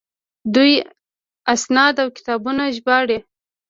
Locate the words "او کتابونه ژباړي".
2.03-3.19